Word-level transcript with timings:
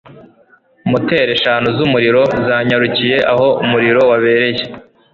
Moteri 0.91 1.31
eshanu 1.37 1.67
zumuriro 1.77 2.21
zanyarukiye 2.47 3.17
aho 3.31 3.47
umuriro 3.63 4.01
wabereye. 4.11 4.63